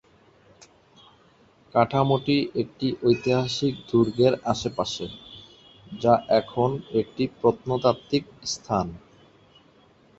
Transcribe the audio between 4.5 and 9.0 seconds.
আশেপাশে, যা এখন একটি প্রত্নতাত্ত্বিক স্থান।